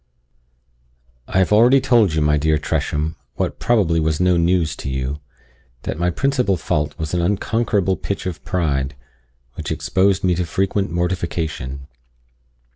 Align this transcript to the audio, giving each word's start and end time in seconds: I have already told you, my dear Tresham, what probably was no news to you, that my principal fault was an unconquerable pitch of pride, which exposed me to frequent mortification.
I 1.27 1.37
have 1.37 1.53
already 1.53 1.79
told 1.79 2.15
you, 2.15 2.21
my 2.23 2.35
dear 2.35 2.57
Tresham, 2.57 3.17
what 3.35 3.59
probably 3.59 3.99
was 3.99 4.19
no 4.19 4.35
news 4.35 4.75
to 4.77 4.89
you, 4.89 5.19
that 5.83 5.99
my 5.99 6.09
principal 6.09 6.57
fault 6.57 6.97
was 6.97 7.13
an 7.13 7.21
unconquerable 7.21 7.97
pitch 7.97 8.25
of 8.25 8.43
pride, 8.43 8.95
which 9.53 9.71
exposed 9.71 10.23
me 10.23 10.33
to 10.33 10.43
frequent 10.47 10.89
mortification. 10.89 11.85